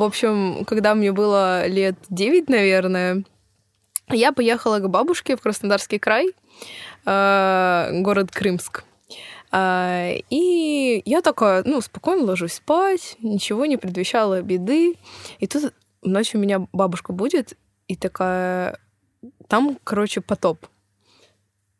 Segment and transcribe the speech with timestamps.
[0.00, 3.22] В общем, когда мне было лет 9, наверное,
[4.08, 6.30] я поехала к бабушке в Краснодарский край,
[7.04, 8.84] э, город Крымск.
[9.52, 14.96] А, и я такая, ну, спокойно ложусь спать, ничего не предвещало беды.
[15.38, 18.78] И тут ночью меня бабушка будет, и такая,
[19.48, 20.66] там, короче, потоп.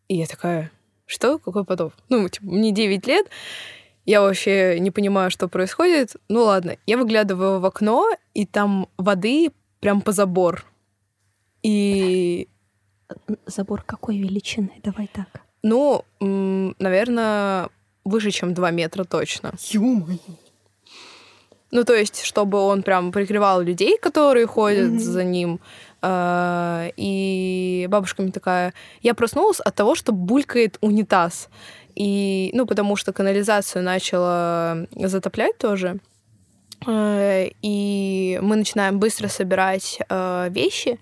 [0.08, 0.70] И я такая,
[1.06, 1.38] что?
[1.38, 1.94] Какой потоп?
[2.10, 3.28] Ну, типа, мне 9 лет,
[4.10, 6.16] я вообще не понимаю, что происходит.
[6.28, 10.64] Ну ладно, я выглядываю в окно, и там воды прям по забор.
[11.62, 12.48] И...
[13.46, 14.70] Забор какой величины?
[14.82, 15.42] Давай так.
[15.62, 17.68] Ну, наверное,
[18.04, 19.52] выше, чем 2 метра точно.
[19.72, 20.18] Ё-моё.
[21.70, 24.98] Ну, то есть, чтобы он прям прикрывал людей, которые ходят mm-hmm.
[24.98, 25.60] за ним.
[26.02, 26.88] А,
[27.84, 28.74] и бабушка мне такая...
[29.02, 31.48] Я проснулась от того, что булькает унитаз.
[31.94, 36.00] И, ну, потому что канализацию начала затоплять тоже.
[36.86, 40.98] Э, и мы начинаем быстро собирать э, вещи,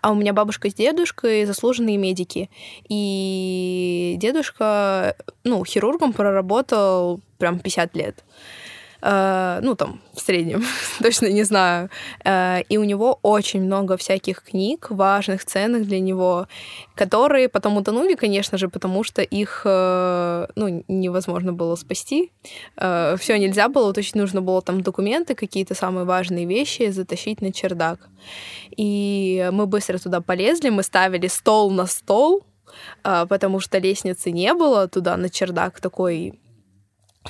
[0.00, 2.50] а у меня бабушка с дедушкой заслуженные медики.
[2.88, 8.24] И дедушка, ну, хирургом проработал прям 50 лет.
[9.02, 10.64] Э, ну, там, в среднем,
[11.02, 11.90] точно не знаю.
[12.24, 16.46] Э, и у него очень много всяких книг, важных, ценных для него,
[16.94, 22.30] которые потом утонули, конечно же, потому что их, э, ну, невозможно было спасти.
[22.76, 27.52] Все нельзя было, то есть нужно было там документы, какие-то самые важные вещи затащить на
[27.52, 27.98] чердак.
[28.76, 32.44] И мы быстро туда полезли, мы ставили стол на стол,
[33.02, 36.34] потому что лестницы не было туда на чердак такой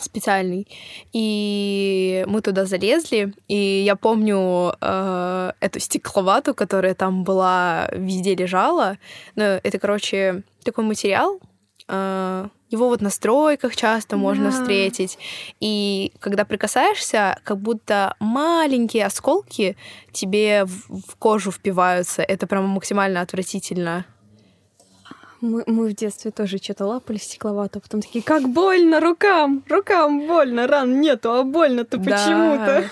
[0.00, 0.66] специальный.
[1.12, 8.98] И мы туда залезли, и я помню э, эту стекловату, которая там была, везде лежала.
[9.36, 11.40] Ну, это, короче, такой материал.
[11.88, 14.50] Э, его вот на стройках часто можно да.
[14.50, 15.18] встретить.
[15.60, 19.76] И когда прикасаешься, как будто маленькие осколки
[20.10, 22.22] тебе в, в кожу впиваются.
[22.22, 24.06] Это прям максимально отвратительно.
[25.42, 30.68] Мы, мы в детстве тоже что-то лапали стекловато, потом такие, как больно рукам, рукам больно,
[30.68, 32.04] ран нету, а больно-то да.
[32.04, 32.84] почему-то.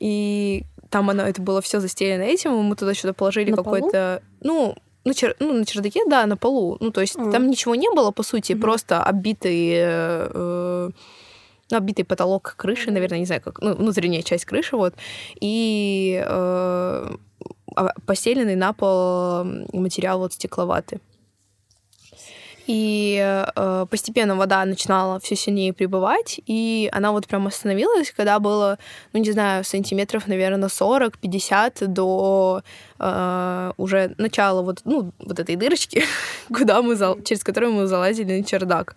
[0.00, 5.12] И там оно, это было все застелено этим, мы туда что-то положили какой-то, ну, на,
[5.12, 5.36] чер...
[5.40, 6.78] ну, на чердаке, да, на полу.
[6.80, 7.32] Ну, то есть mm.
[7.32, 8.60] там ничего не было, по сути, mm-hmm.
[8.60, 10.90] просто оббитый, э,
[11.70, 14.94] ну, оббитый потолок крыши, наверное, не знаю, как, ну, внутренняя часть крыши, вот,
[15.38, 17.10] и э,
[17.76, 21.00] а, постеленный на пол материал вот стекловатый.
[22.66, 23.18] И
[23.56, 28.78] э, постепенно вода начинала все сильнее прибывать, и она вот прям остановилась, когда было,
[29.12, 32.62] ну не знаю, сантиметров, наверное, 40-50 до
[33.00, 36.04] э, уже начала вот, ну, вот этой дырочки,
[36.54, 37.20] куда мы зал...
[37.22, 38.96] через которую мы залазили на чердак.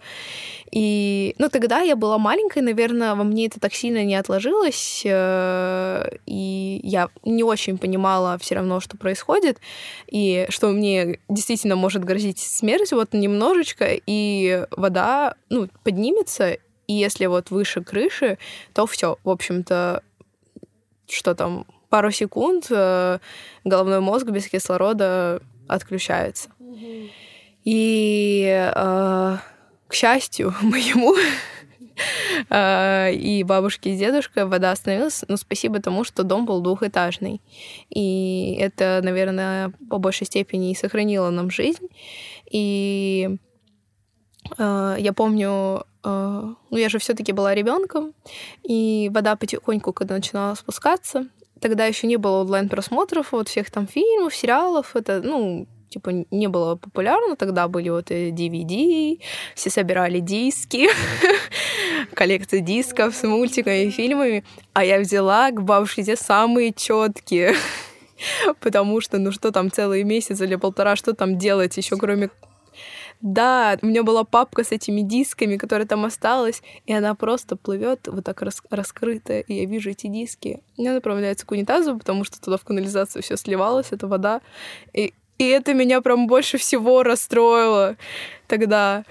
[0.72, 6.18] И, ну, тогда я была маленькой, наверное, во мне это так сильно не отложилось, э,
[6.26, 9.60] и я не очень понимала все равно, что происходит,
[10.08, 17.28] и что мне действительно может грозить смерть вот немножечко, и вода, ну, поднимется, и если
[17.28, 18.40] вот выше крыши,
[18.74, 20.02] то все, в общем-то,
[21.08, 23.20] что там, пару секунд э,
[23.64, 26.50] головной мозг без кислорода отключается.
[27.64, 29.38] И э,
[29.88, 31.14] к счастью моему
[32.50, 37.42] а, и бабушке и дедушке вода остановилась, но спасибо тому, что дом был двухэтажный.
[37.92, 41.90] И это, наверное, по большей степени и сохранило нам жизнь.
[42.50, 43.38] И
[44.58, 48.16] э, я помню, э, ну я же все-таки была ребенком,
[48.64, 51.28] и вода потихоньку, когда начинала спускаться,
[51.60, 54.96] тогда еще не было онлайн-просмотров вот всех там фильмов, сериалов.
[54.96, 59.22] Это, ну, типа не было популярно, тогда были вот DVD,
[59.56, 60.90] все собирали диски,
[62.14, 67.56] коллекция дисков с мультиками и фильмами, а я взяла к бабушке те самые четкие,
[68.60, 72.30] потому что, ну что там, целый месяц или полтора, что там делать еще кроме
[73.24, 78.08] да, у меня была папка с этими дисками, которая там осталась, и она просто плывет
[78.08, 80.62] вот так рас раскрытая, и я вижу эти диски.
[80.78, 84.42] Она направляется к унитазу, потому что туда в канализацию все сливалось, это вода.
[84.92, 87.96] И и это меня прям больше всего расстроило
[88.48, 89.06] тогда.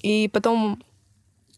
[0.00, 0.82] И потом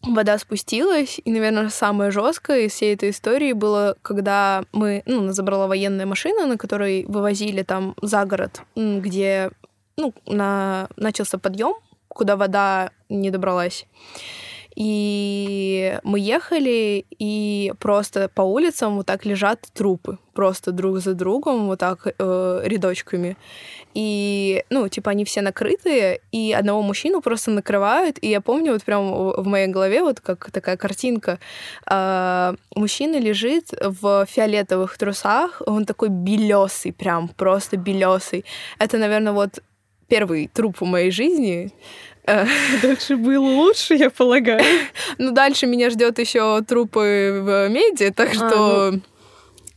[0.02, 5.36] вода спустилась, и, наверное, самое жесткое из всей этой истории было, когда мы, ну, нас
[5.36, 9.50] забрала военная машина, на которой вывозили там за город, где,
[9.96, 10.88] ну, на...
[10.96, 11.74] начался подъем,
[12.18, 13.86] куда вода не добралась.
[14.76, 21.66] И мы ехали, и просто по улицам вот так лежат трупы, просто друг за другом,
[21.66, 23.36] вот так э, рядочками.
[23.94, 28.18] И, ну, типа, они все накрытые, и одного мужчину просто накрывают.
[28.20, 31.40] И я помню, вот прям в моей голове вот как такая картинка.
[31.90, 38.44] Э, мужчина лежит в фиолетовых трусах, он такой белесый, прям просто белесый.
[38.78, 39.60] Это, наверное, вот
[40.08, 41.70] первый труп в моей жизни.
[42.82, 44.62] Дальше было лучше, я полагаю.
[45.18, 48.90] Ну, дальше меня ждет еще трупы в меди, так а, что...
[48.92, 49.00] Ну...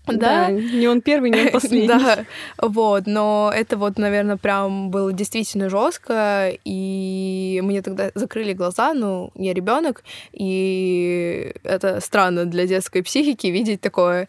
[0.08, 0.48] Да.
[0.48, 1.88] да, не он первый, не он последний.
[1.88, 2.26] да,
[2.58, 9.32] вот, но это вот, наверное, прям было действительно жестко, и мне тогда закрыли глаза, ну,
[9.36, 14.28] я ребенок, и это странно для детской психики видеть такое.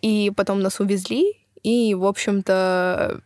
[0.00, 3.20] И потом нас увезли, и, в общем-то,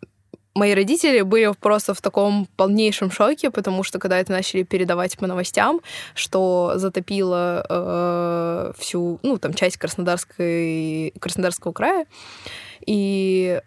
[0.54, 5.26] мои родители были просто в таком полнейшем шоке, потому что когда это начали передавать по
[5.26, 5.80] новостям,
[6.14, 12.06] что затопило э, всю, ну, там, часть Краснодарской, Краснодарского края,
[12.86, 13.60] и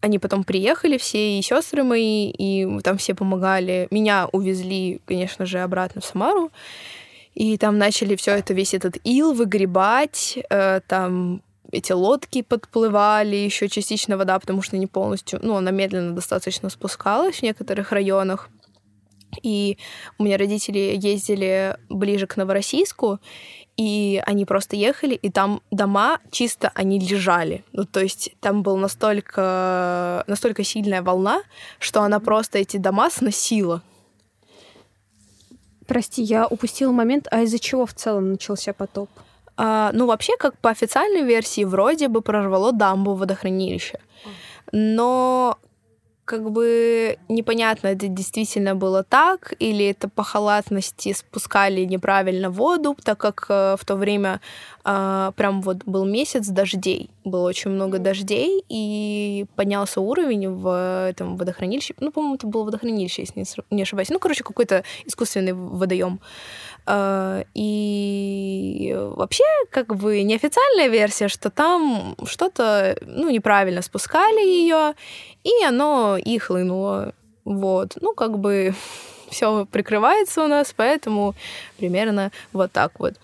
[0.00, 3.88] они потом приехали все, и сестры мои, и там все помогали.
[3.90, 6.52] Меня увезли, конечно же, обратно в Самару.
[7.34, 13.68] И там начали все это, весь этот ил выгребать, э, там эти лодки подплывали, еще
[13.68, 18.48] частично вода, потому что не полностью, ну, она медленно достаточно спускалась в некоторых районах.
[19.42, 19.78] И
[20.18, 23.20] у меня родители ездили ближе к Новороссийску,
[23.76, 27.62] и они просто ехали, и там дома чисто они лежали.
[27.72, 31.42] Ну, то есть там была настолько, настолько сильная волна,
[31.78, 33.82] что она просто эти дома сносила.
[35.86, 39.10] Прости, я упустила момент, а из-за чего в целом начался потоп?
[39.56, 44.00] А, ну, вообще, как по официальной версии, вроде бы прорвало дамбу водохранилища.
[44.72, 45.58] Но
[46.26, 53.18] как бы непонятно, это действительно было так, или это по халатности спускали неправильно воду, так
[53.18, 54.40] как э, в то время
[54.84, 61.36] э, прям вот был месяц дождей, было очень много дождей, и поднялся уровень в этом
[61.36, 61.94] водохранилище.
[62.00, 64.10] Ну, по-моему, это было водохранилище, если не ошибаюсь.
[64.10, 66.18] Ну, короче, какой-то искусственный водоем.
[66.86, 74.94] Э, и вообще, как бы неофициальная версия, что там что-то, ну, неправильно спускали ее,
[75.44, 77.12] и оно и хлынуло.
[77.44, 77.96] Вот.
[78.00, 78.74] Ну, как бы
[79.30, 81.34] все прикрывается у нас, поэтому
[81.78, 83.14] примерно вот так вот.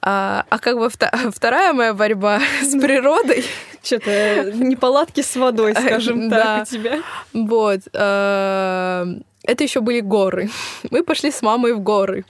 [0.00, 0.88] А, а как бы
[1.30, 3.44] вторая моя борьба с природой...
[3.80, 7.00] Что-то неполадки с водой, скажем так, у тебя.
[7.32, 7.80] Вот.
[7.94, 9.06] Э,
[9.44, 10.50] это еще были горы.
[10.90, 12.24] Мы пошли с мамой в горы.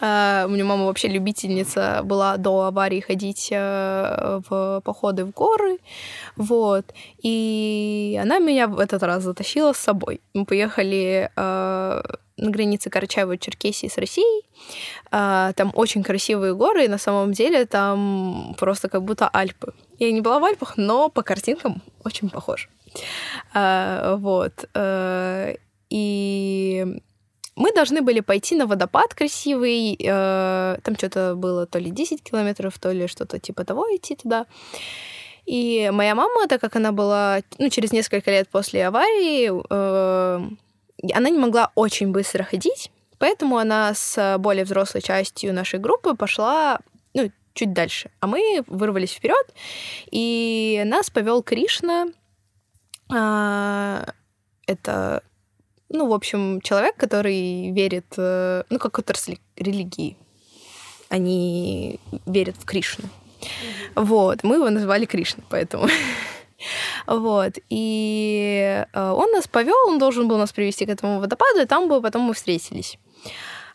[0.00, 5.78] Uh, у меня мама вообще любительница была до аварии ходить uh, в походы в горы,
[6.36, 6.84] вот.
[7.22, 10.20] И она меня в этот раз затащила с собой.
[10.32, 14.44] Мы поехали uh, на границе Карачаево-Черкесии с Россией.
[15.10, 19.74] Там очень красивые горы, и на самом деле там просто как будто Альпы.
[19.98, 22.70] Я не была в Альпах, но по картинкам очень похож.
[23.52, 24.64] Вот.
[25.90, 27.00] И
[27.60, 29.94] мы должны были пойти на водопад красивый.
[30.02, 34.46] Э, там что-то было то ли 10 километров, то ли что-то типа того идти туда.
[35.44, 40.48] И моя мама, так как она была ну, через несколько лет после аварии, э,
[41.12, 46.78] она не могла очень быстро ходить, поэтому она с более взрослой частью нашей группы пошла
[47.12, 48.10] ну, чуть дальше.
[48.20, 49.46] А мы вырвались вперед,
[50.10, 52.06] и нас повел Кришна.
[53.14, 54.06] Э,
[54.66, 55.22] это
[55.90, 60.16] ну, в общем, человек, который верит, э, ну, как отрасль религии.
[61.08, 63.04] Они верят в Кришну.
[63.04, 64.04] Mm-hmm.
[64.04, 65.88] Вот, мы его назвали Кришна, поэтому.
[67.06, 71.66] вот, и э, он нас повел, он должен был нас привести к этому водопаду, и
[71.66, 72.96] там бы потом мы встретились.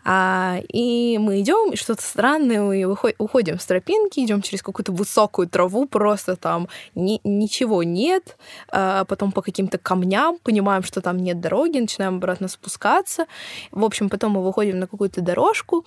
[0.08, 5.48] А, и мы идем, и что-то странное, выходим, уходим с тропинки, идем через какую-то высокую
[5.48, 8.38] траву, просто там ни, ничего нет,
[8.70, 13.26] а потом по каким-то камням понимаем, что там нет дороги, начинаем обратно спускаться.
[13.72, 15.84] В общем, потом мы выходим на какую-то дорожку,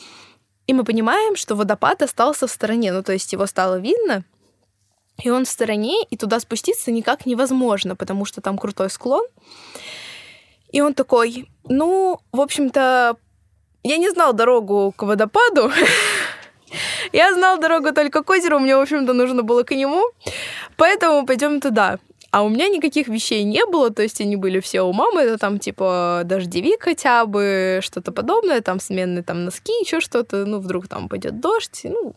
[0.66, 4.24] и мы понимаем, что водопад остался в стороне, ну то есть его стало видно,
[5.22, 9.24] и он в стороне, и туда спуститься никак невозможно, потому что там крутой склон.
[10.70, 13.16] И он такой, ну, в общем-то,
[13.88, 15.70] я не знал дорогу к водопаду.
[17.12, 20.02] Я знал дорогу только к озеру, мне, в общем-то, нужно было к нему.
[20.76, 21.98] Поэтому пойдем туда.
[22.30, 25.38] А у меня никаких вещей не было, то есть они были все у мамы, это
[25.38, 30.88] там типа дождевик хотя бы, что-то подобное, там сменные там носки, еще что-то, ну вдруг
[30.88, 32.14] там пойдет дождь, ну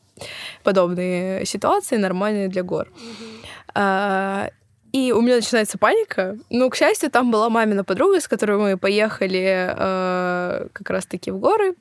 [0.63, 2.89] подобные ситуации нормальные для гор.
[2.89, 3.45] Mm-hmm.
[3.75, 4.49] А,
[4.91, 6.37] и у меня начинается паника.
[6.49, 11.39] Ну, к счастью, там была мамина подруга, с которой мы поехали э, как раз-таки в
[11.39, 11.75] горы.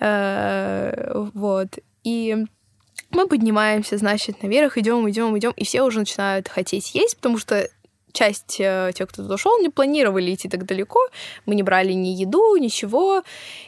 [0.00, 1.78] Э, вот.
[2.02, 2.36] И
[3.10, 7.68] мы поднимаемся, значит, наверх, идем, идем, идем, и все уже начинают хотеть есть, потому что
[8.12, 11.00] часть э, тех, кто туда ушел, не планировали идти так далеко.
[11.46, 13.22] Мы не брали ни еду, ничего.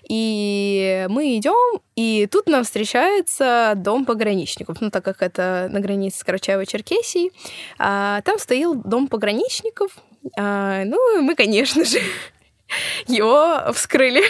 [0.08, 4.80] И мы идем, и тут нам встречается дом пограничников.
[4.80, 7.32] Ну, так как это на границе с Карачаево-Черкесией.
[7.78, 9.96] А, там стоял дом пограничников.
[10.36, 12.00] А, ну, мы, конечно же,
[13.06, 14.22] его вскрыли.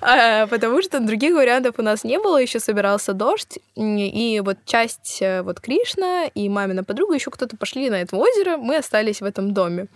[0.00, 5.18] А, потому что других вариантов у нас не было, еще собирался дождь, и вот часть
[5.20, 9.24] э, вот Кришна и мамина подруга, еще кто-то пошли на это озеро, мы остались в
[9.24, 9.86] этом доме.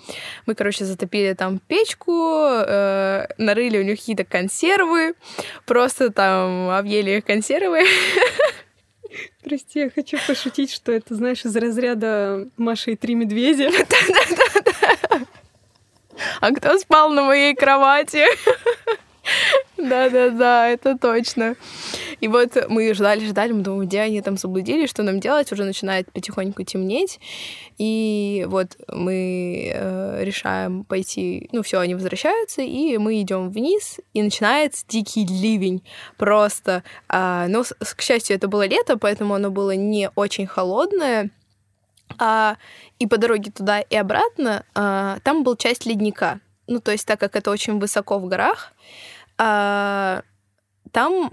[0.46, 5.14] Мы, короче, затопили там печку, э, нарыли у них какие-то консервы,
[5.66, 7.84] просто там объели их консервы.
[9.42, 13.70] Прости, я хочу пошутить, что это, знаешь, из разряда Маши и три медведя.
[16.40, 18.24] А кто спал на моей кровати?
[19.76, 21.56] Да-да-да, это точно.
[22.20, 25.64] И вот мы ждали, ждали, мы думаем, где они там заблудились, что нам делать, уже
[25.64, 27.18] начинает потихоньку темнеть.
[27.78, 34.22] И вот мы э, решаем пойти, ну все, они возвращаются, и мы идем вниз, и
[34.22, 35.82] начинается дикий ливень.
[36.18, 41.30] Просто, э, ну, к счастью, это было лето, поэтому оно было не очень холодное.
[42.18, 42.56] А,
[42.98, 46.40] и по дороге туда и обратно а, там был часть ледника.
[46.66, 48.72] Ну, то есть, так как это очень высоко в горах,
[49.42, 50.22] а,
[50.92, 51.32] там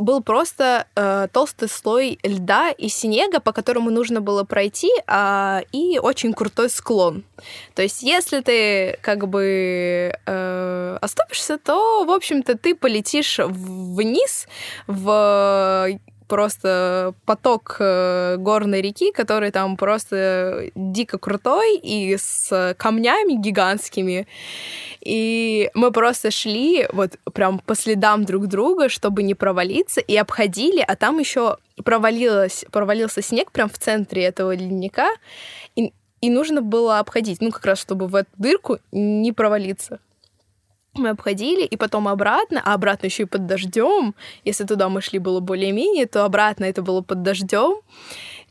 [0.00, 5.98] был просто э, толстый слой льда и снега, по которому нужно было пройти, э, и
[5.98, 7.22] очень крутой склон.
[7.74, 14.48] То есть, если ты как бы э, оступишься, то, в общем-то, ты полетишь вниз
[14.86, 15.98] в
[16.30, 24.28] просто поток э, горной реки, который там просто дико крутой и с камнями гигантскими.
[25.00, 30.84] И мы просто шли вот прям по следам друг друга, чтобы не провалиться, и обходили,
[30.86, 35.08] а там еще провалилось, провалился снег прям в центре этого ледника,
[35.74, 39.98] и, и нужно было обходить, ну, как раз, чтобы в эту дырку не провалиться
[40.94, 44.14] мы обходили, и потом обратно, а обратно еще и под дождем.
[44.44, 47.80] Если туда мы шли было более-менее, то обратно это было под дождем.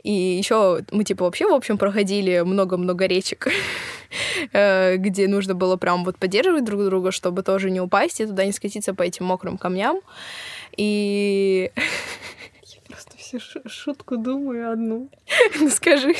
[0.03, 3.47] И еще мы типа вообще, в общем, проходили много-много речек,
[4.53, 8.45] э, где нужно было прям вот поддерживать друг друга, чтобы тоже не упасть и туда
[8.45, 9.99] не скатиться по этим мокрым камням.
[10.77, 11.71] И
[12.63, 15.09] Я просто всю шутку думаю одну.
[15.59, 16.15] Ну скажи.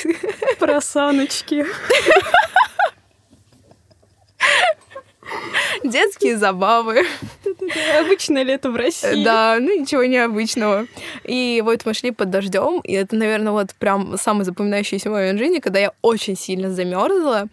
[0.59, 1.65] Про саночки.
[5.83, 7.05] Детские забавы.
[7.99, 9.23] Обычное лето в России.
[9.23, 10.87] Да, ну ничего необычного.
[11.23, 15.59] И вот мы шли под дождем, и это, наверное, вот прям самый запоминающийся момент жизни,
[15.59, 17.47] когда я очень сильно замерзла.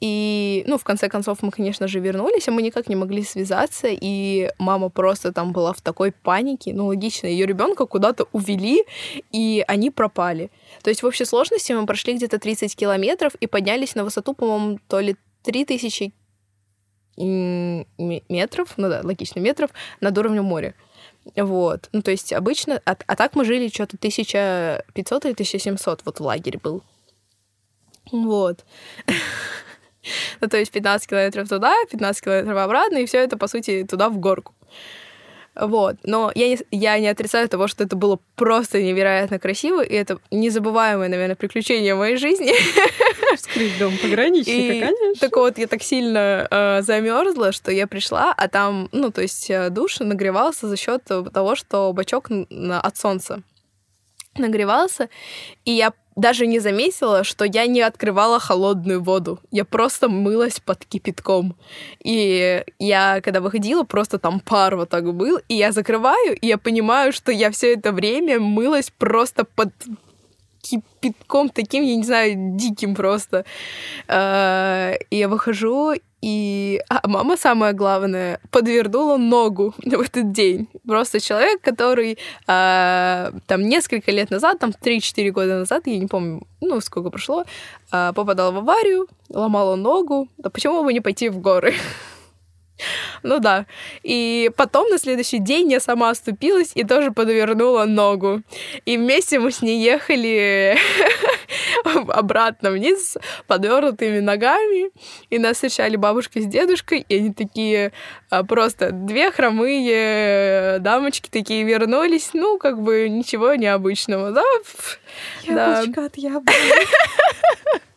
[0.00, 3.86] И, ну, в конце концов, мы, конечно же, вернулись, а мы никак не могли связаться,
[3.88, 6.72] и мама просто там была в такой панике.
[6.74, 8.84] Ну, логично, ее ребенка куда-то увели,
[9.30, 10.50] и они пропали.
[10.82, 14.80] То есть в общей сложности мы прошли где-то 30 километров и поднялись на высоту, по-моему,
[14.88, 15.14] то ли
[15.44, 16.12] 3000
[17.16, 20.74] метров, ну да, логично, метров над уровнем моря.
[21.36, 21.88] Вот.
[21.92, 22.80] Ну, то есть обычно...
[22.84, 26.82] А, а так мы жили что-то 1500 или 1700 вот в лагере был.
[28.10, 28.64] Вот.
[30.40, 34.08] ну, то есть 15 километров туда, 15 километров обратно, и все это, по сути, туда
[34.08, 34.54] в горку.
[35.54, 35.96] Вот.
[36.02, 40.18] Но я не, я не отрицаю того, что это было просто невероятно красиво, и это
[40.30, 42.52] незабываемое, наверное, приключение в моей жизни.
[43.36, 45.20] Вскрыть дом пограничника, и конечно.
[45.20, 49.50] Так вот, я так сильно э, замерзла, что я пришла, а там, ну, то есть
[49.50, 53.42] э, душ нагревался за счет того, что бачок от солнца
[54.38, 55.08] нагревался,
[55.64, 59.38] и я даже не заметила, что я не открывала холодную воду.
[59.50, 61.56] Я просто мылась под кипятком.
[62.04, 66.58] И я, когда выходила, просто там пар вот так был, и я закрываю, и я
[66.58, 69.70] понимаю, что я все это время мылась просто под
[70.62, 73.44] кипятком таким, я не знаю, диким просто.
[74.08, 80.68] А, и я выхожу, и а мама, самое главное, подвернула ногу в этот день.
[80.86, 82.16] Просто человек, который
[82.46, 87.44] э, там несколько лет назад, там 3-4 года назад, я не помню, ну, сколько прошло,
[87.90, 90.28] э, попадал в аварию, ломала ногу.
[90.38, 91.74] Да почему бы не пойти в горы?
[93.22, 93.66] Ну да.
[94.02, 98.42] И потом на следующий день я сама оступилась и тоже подвернула ногу.
[98.84, 100.76] И вместе мы с ней ехали
[101.84, 104.90] обратно вниз подвернутыми ногами.
[105.30, 107.92] И нас встречали бабушка с дедушкой, и они такие
[108.30, 112.30] а, просто две хромые дамочки такие вернулись.
[112.32, 114.44] Ну, как бы ничего необычного, да?
[115.42, 116.06] Яблочко да.
[116.06, 116.52] от яблони.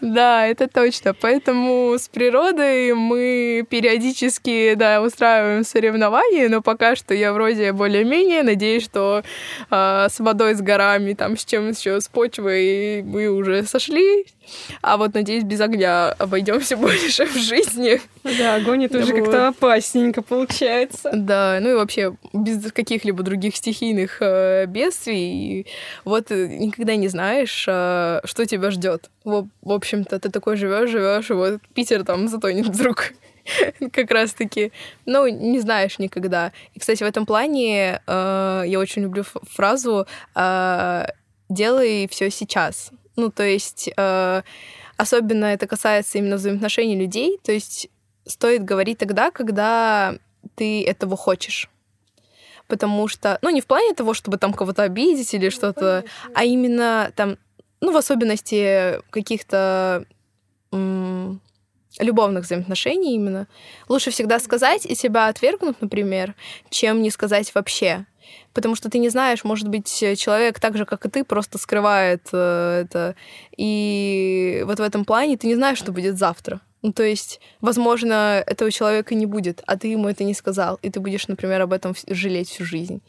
[0.00, 1.12] Да, это точно.
[1.12, 8.42] Поэтому с природой мы периодически, да, устраиваем соревнования, но пока что я вроде более-менее.
[8.44, 9.22] Надеюсь, что
[9.70, 14.26] э, с водой, с горами, там, с чем еще, с почвой мы уже сошли.
[14.82, 18.00] А вот, надеюсь, без огня обойдемся больше в жизни.
[18.24, 21.10] Да, огонь это уже как-то опасненько получается.
[21.12, 25.66] Да, ну и вообще без каких-либо других стихийных э, бедствий.
[26.04, 29.10] Вот э, никогда не знаешь, э, что тебя ждет.
[29.24, 33.12] В, в общем-то, ты такой живешь, живешь, и вот Питер там затонет вдруг.
[33.92, 34.72] как раз-таки,
[35.06, 36.52] ну, не знаешь никогда.
[36.74, 41.06] И, кстати, в этом плане э, я очень люблю фразу э,
[41.48, 42.90] «делай все сейчас».
[43.18, 44.42] Ну, то есть, э,
[44.96, 47.88] особенно это касается именно взаимоотношений людей, то есть
[48.24, 50.14] стоит говорить тогда, когда
[50.54, 51.68] ты этого хочешь.
[52.68, 57.10] Потому что, ну, не в плане того, чтобы там кого-то обидеть или что-то, а именно
[57.16, 57.38] там,
[57.80, 60.04] ну, в особенности каких-то
[60.70, 63.48] любовных взаимоотношений именно,
[63.88, 66.36] лучше всегда сказать и себя отвергнуть, например,
[66.70, 68.06] чем не сказать вообще.
[68.52, 72.28] Потому что ты не знаешь, может быть, человек так же, как и ты, просто скрывает
[72.32, 73.14] э, это.
[73.56, 76.60] И вот в этом плане ты не знаешь, что будет завтра.
[76.82, 80.90] Ну, то есть, возможно, этого человека не будет, а ты ему это не сказал, и
[80.90, 83.00] ты будешь, например, об этом жалеть всю жизнь.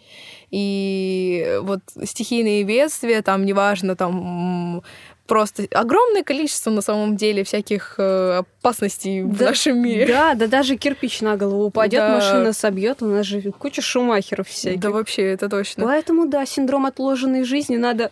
[0.50, 4.82] И вот стихийные бедствия, там, неважно, там,
[5.30, 10.08] просто огромное количество на самом деле всяких э, опасностей да, в нашем мире.
[10.08, 12.16] Да, да даже кирпич на голову упадет, да.
[12.16, 14.82] машина собьет, у нас же куча шумахеров всяких.
[14.82, 15.86] Да вообще, это точно.
[15.86, 18.12] Поэтому, да, синдром отложенной жизни надо,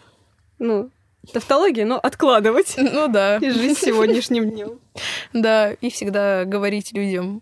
[0.59, 0.91] ну,
[1.33, 2.75] тавтология, но откладывать.
[2.97, 3.37] Ну да.
[3.37, 4.79] И жить сегодняшним днем.
[5.33, 7.41] Да, и всегда говорить людям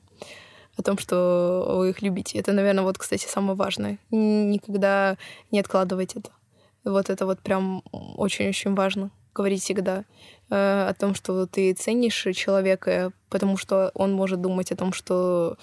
[0.77, 2.39] о том, что вы их любите.
[2.39, 3.97] Это, наверное, вот, кстати, самое важное.
[4.09, 5.17] Никогда
[5.51, 6.31] не откладывать это.
[6.85, 10.05] Вот это вот прям очень-очень важно говорить всегда
[10.49, 15.57] э, о том, что ты ценишь человека, потому что он может думать о том, что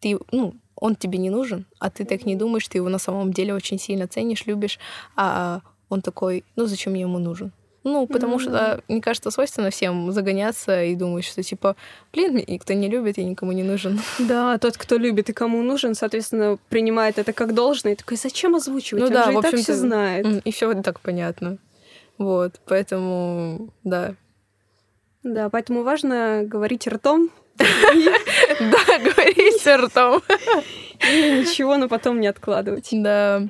[0.00, 3.32] ты, ну, он тебе не нужен, а ты так не думаешь, ты его на самом
[3.32, 4.78] деле очень сильно ценишь, любишь,
[5.16, 7.52] а он такой, ну зачем я ему нужен?
[7.84, 8.40] Ну, потому mm-hmm.
[8.40, 11.74] что, мне кажется, свойственно всем загоняться и думать, что типа,
[12.12, 14.00] блин, никто не любит, я никому не нужен.
[14.18, 18.54] Да, тот, кто любит и кому нужен, соответственно, принимает это как должное и такой, зачем
[18.54, 19.02] озвучивать?
[19.02, 20.46] Ну Он да, же в и так все знает.
[20.46, 21.58] И все так понятно.
[22.18, 24.14] Вот, поэтому, да.
[25.22, 27.30] Да, поэтому важно говорить ртом.
[28.60, 30.22] Да, говорить ртом.
[31.00, 32.88] И ничего, но потом не откладывать.
[32.92, 33.42] Да.